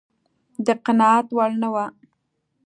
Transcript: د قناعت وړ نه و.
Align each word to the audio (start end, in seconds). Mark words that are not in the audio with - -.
د 0.65 0.67
قناعت 0.85 1.27
وړ 1.37 1.51
نه 1.61 1.69
و. 1.73 1.75